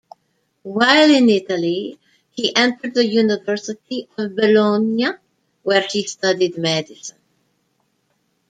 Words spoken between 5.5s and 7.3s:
where he studied medicine.